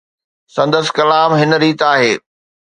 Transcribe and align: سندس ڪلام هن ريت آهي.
سندس 0.55 0.87
ڪلام 0.97 1.29
هن 1.39 1.51
ريت 1.61 1.81
آهي. 1.91 2.11